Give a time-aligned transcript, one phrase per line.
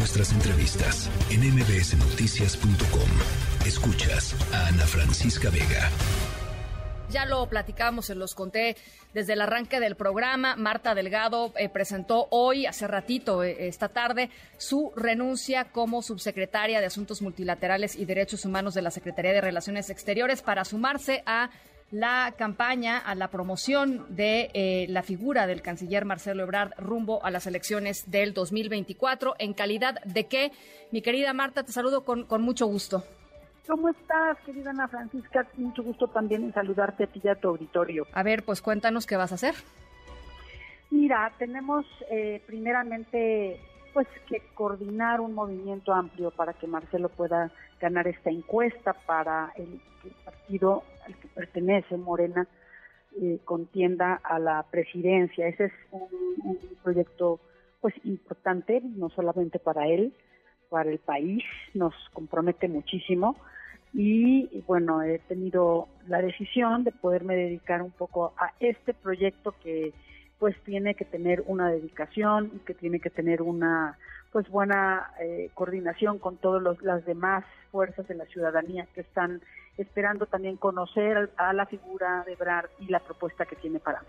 [0.00, 3.66] nuestras entrevistas en mbsnoticias.com.
[3.66, 5.90] Escuchas a Ana Francisca Vega.
[7.10, 8.78] Ya lo platicamos, se los conté
[9.12, 10.56] desde el arranque del programa.
[10.56, 16.86] Marta Delgado eh, presentó hoy, hace ratito, eh, esta tarde, su renuncia como subsecretaria de
[16.86, 21.50] Asuntos Multilaterales y Derechos Humanos de la Secretaría de Relaciones Exteriores para sumarse a
[21.90, 27.30] la campaña, a la promoción de eh, la figura del canciller Marcelo Ebrard rumbo a
[27.30, 29.34] las elecciones del 2024.
[29.38, 30.52] ¿En calidad de qué?
[30.92, 33.04] Mi querida Marta, te saludo con, con mucho gusto.
[33.66, 35.46] ¿Cómo estás, querida Ana Francisca?
[35.56, 38.06] Mucho gusto también en saludarte a ti y a tu auditorio.
[38.12, 39.54] A ver, pues cuéntanos qué vas a hacer.
[40.90, 43.60] Mira, tenemos eh, primeramente
[43.92, 47.50] pues que coordinar un movimiento amplio para que Marcelo pueda
[47.80, 49.80] ganar esta encuesta para el,
[50.24, 52.46] partido al que pertenece Morena
[53.20, 55.46] eh, contienda a la presidencia.
[55.48, 56.08] Ese es un,
[56.44, 57.40] un, proyecto
[57.80, 60.14] pues importante, no solamente para él,
[60.68, 61.42] para el país,
[61.74, 63.36] nos compromete muchísimo
[63.92, 69.92] y bueno, he tenido la decisión de poderme dedicar un poco a este proyecto que
[70.40, 73.96] pues tiene que tener una dedicación que tiene que tener una
[74.32, 79.42] pues buena eh, coordinación con todas las demás fuerzas de la ciudadanía que están
[79.76, 84.08] esperando también conocer a la figura de Brad y la propuesta que tiene para mí.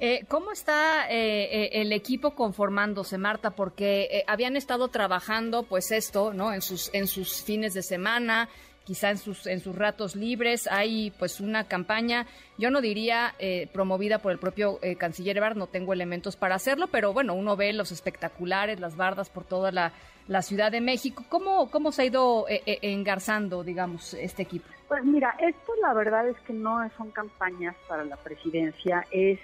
[0.00, 3.50] Eh, ¿Cómo está eh, el equipo conformándose, Marta?
[3.50, 6.52] Porque habían estado trabajando, pues esto, ¿no?
[6.52, 8.48] En sus en sus fines de semana,
[8.88, 10.66] quizá en sus, en sus ratos libres.
[10.66, 12.24] Hay pues una campaña,
[12.56, 16.54] yo no diría eh, promovida por el propio eh, canciller Ebrard, no tengo elementos para
[16.54, 19.92] hacerlo, pero bueno, uno ve los espectaculares, las bardas por toda la,
[20.40, 21.22] Ciudad de México.
[21.28, 24.66] ¿Cómo, cómo se ha ido eh, engarzando, digamos, este equipo?
[24.86, 29.38] Pues mira, esto la verdad es que no son campañas para la presidencia, es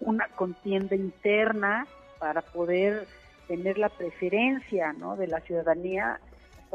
[0.00, 1.86] una contienda interna
[2.18, 3.06] para poder
[3.46, 5.16] tener la preferencia ¿no?
[5.16, 6.20] de la ciudadanía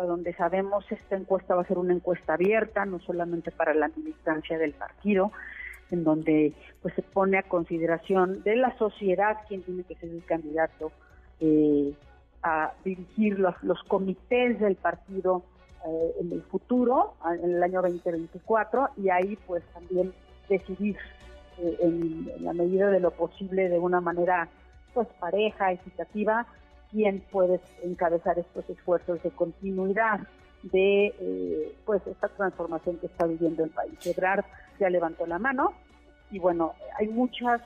[0.04, 4.58] donde sabemos esta encuesta va a ser una encuesta abierta, no solamente para la militancia
[4.58, 5.32] del partido,
[5.92, 10.24] en donde pues se pone a consideración de la sociedad quién tiene que ser el
[10.26, 10.92] candidato
[11.40, 11.94] eh,
[12.44, 15.44] a dirigir los, los, comités del partido
[15.86, 20.14] eh, en el futuro, en el año 2024, y ahí pues también
[20.50, 20.98] decidir
[21.60, 24.50] eh, en, en, la medida de lo posible de una manera
[24.94, 26.46] pues pareja, equitativa,
[26.98, 30.22] quién puede encabezar estos esfuerzos de continuidad
[30.64, 33.94] de eh, pues esta transformación que está viviendo el país.
[34.04, 34.44] Ebrard
[34.80, 35.74] ya levantó la mano
[36.32, 37.62] y bueno, hay muchas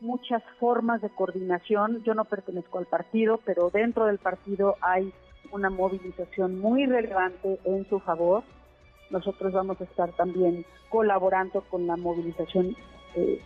[0.00, 2.02] muchas formas de coordinación.
[2.02, 5.12] Yo no pertenezco al partido, pero dentro del partido hay
[5.52, 8.42] una movilización muy relevante en su favor.
[9.10, 12.74] Nosotros vamos a estar también colaborando con la movilización
[13.16, 13.38] eh,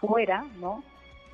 [0.00, 0.82] fuera, ¿no?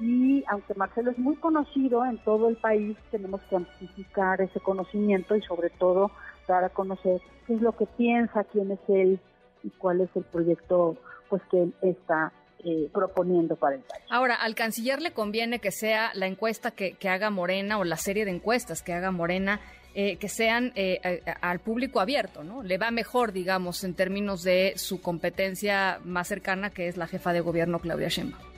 [0.00, 5.36] Y aunque Marcelo es muy conocido en todo el país, tenemos que amplificar ese conocimiento
[5.36, 6.10] y sobre todo
[6.48, 9.20] dar a conocer qué es lo que piensa, quién es él
[9.62, 10.96] y cuál es el proyecto
[11.28, 12.32] pues que él está
[12.64, 14.02] eh, proponiendo para el país.
[14.08, 18.24] Ahora, al canciller le conviene que sea la encuesta que, haga Morena o la serie
[18.24, 19.60] de encuestas que haga Morena
[19.94, 22.62] eh, que sean eh, al público abierto, ¿no?
[22.62, 27.32] Le va mejor, digamos, en términos de su competencia más cercana, que es la jefa
[27.32, 28.49] de gobierno Claudia Sheinbaum.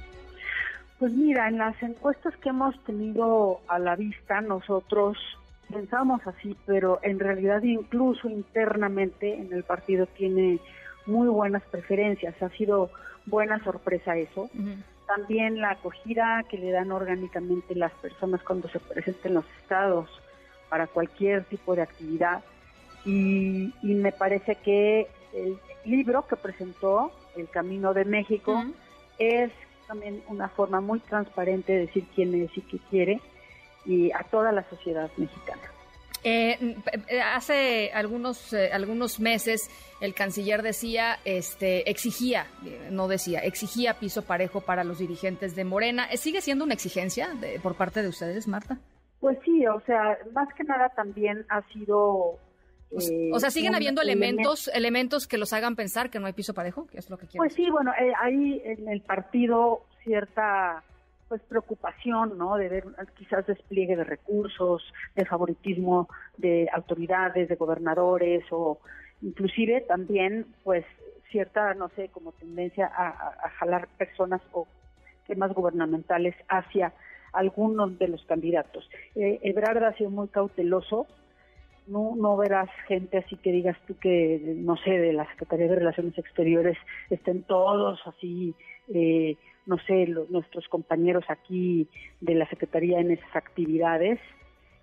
[1.03, 5.19] Pues mira, en las encuestas que hemos tenido a la vista, nosotros
[5.69, 10.61] pensamos así, pero en realidad incluso internamente en el partido tiene
[11.07, 12.41] muy buenas preferencias.
[12.41, 12.89] Ha sido
[13.27, 14.49] buena sorpresa eso.
[15.09, 20.09] También la acogida que le dan orgánicamente las personas cuando se presenten los estados
[20.69, 22.45] para cualquier tipo de actividad.
[23.05, 28.63] Y, me parece que el libro que presentó, El Camino de México,
[29.19, 29.51] es
[29.93, 33.21] también una forma muy transparente de decir quién es y qué quiere
[33.85, 35.61] y a toda la sociedad mexicana.
[36.25, 36.77] Eh,
[37.09, 39.69] eh, hace algunos eh, algunos meses
[40.01, 42.47] el canciller decía, este, exigía,
[42.91, 46.09] no decía, exigía piso parejo para los dirigentes de Morena.
[46.17, 47.29] ¿Sigue siendo una exigencia
[47.63, 48.79] por parte de ustedes, Marta?
[49.21, 52.39] Pues sí, o sea, más que nada también ha sido
[52.95, 56.87] o sea, siguen habiendo elementos, elementos que los hagan pensar que no hay piso parejo,
[56.87, 57.39] que es lo que quieren.
[57.39, 60.83] Pues sí, bueno, eh, hay en el partido cierta
[61.29, 62.57] pues preocupación, ¿no?
[62.57, 62.85] De ver
[63.15, 64.83] quizás despliegue de recursos,
[65.17, 68.79] de favoritismo de autoridades, de gobernadores o
[69.23, 70.85] inclusive también pues
[71.31, 74.67] cierta, no sé, como tendencia a, jalar personas o
[75.27, 76.93] temas gubernamentales hacia
[77.33, 78.87] algunos de los candidatos.
[79.15, 81.07] Eh, Ebrard ha sido muy cauteloso
[81.87, 85.77] no, no verás gente así que digas tú que, no sé, de la Secretaría de
[85.77, 86.79] Relaciones Exteriores
[87.11, 88.55] estén todos así,
[88.95, 89.37] eh,
[89.67, 91.89] no sé, nuestros compañeros aquí
[92.21, 94.19] de la Secretaría en esas actividades.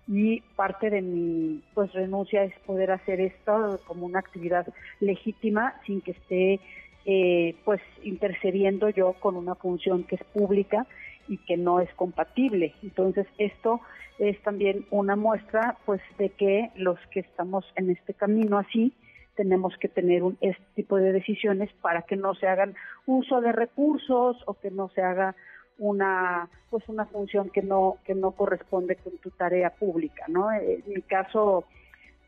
[0.08, 4.66] y parte de mi pues renuncia es poder hacer esto como una actividad
[4.98, 6.60] legítima sin que esté
[7.06, 10.86] eh, pues intercediendo yo con una función que es pública
[11.30, 12.74] y que no es compatible.
[12.82, 13.80] Entonces esto
[14.18, 18.92] es también una muestra pues de que los que estamos en este camino así
[19.36, 22.74] tenemos que tener un, este tipo de decisiones para que no se hagan
[23.06, 25.36] uso de recursos o que no se haga
[25.78, 30.82] una pues una función que no que no corresponde con tu tarea pública no en
[30.86, 31.64] mi caso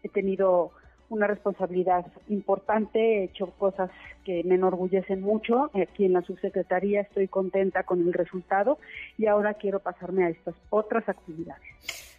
[0.02, 0.70] he tenido
[1.12, 3.90] una responsabilidad importante, he hecho cosas
[4.24, 5.70] que me enorgullecen mucho.
[5.74, 8.78] Aquí en la subsecretaría estoy contenta con el resultado
[9.18, 11.62] y ahora quiero pasarme a estas otras actividades.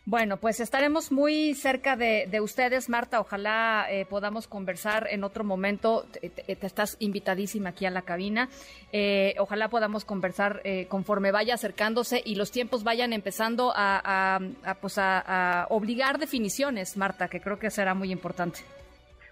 [0.05, 3.21] Bueno, pues estaremos muy cerca de, ustedes, Marta.
[3.21, 6.05] Ojalá eh, podamos conversar en otro momento.
[6.11, 8.49] Te, estás invitadísima aquí a la cabina.
[8.91, 14.41] Eh, ojalá podamos conversar eh, conforme vaya acercándose y los tiempos vayan empezando a,
[14.81, 18.59] pues a obligar definiciones, Marta, que creo que será muy importante.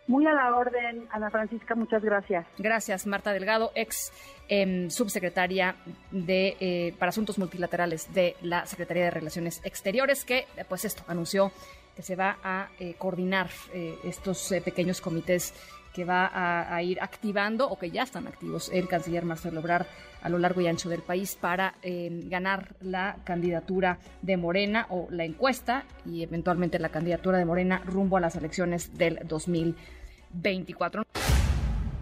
[0.08, 2.46] Muy a la orden, Ana Francisca, muchas gracias.
[2.58, 4.12] Gracias, Marta Delgado, ex
[4.48, 5.76] em, subsecretaria
[6.12, 11.52] de eh, para Asuntos Multilaterales de la Secretaría de Relaciones Exteriores, que pues esto anunció
[11.96, 15.54] que se va a eh, coordinar eh, estos pequeños comités
[15.94, 16.32] que va
[16.74, 19.88] a, ir activando o que ya están activos el canciller Marcelo Obrar
[20.22, 25.26] a lo largo y ancho del país para ganar la candidatura de Morena o la
[25.26, 30.02] encuesta y eventualmente la candidatura de Morena rumbo a las elecciones del 2020.
[30.34, 31.04] 24.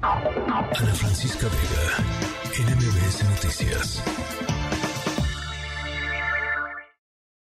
[0.02, 0.64] Ana
[0.94, 4.59] Francisca Vega, NMBS Noticias.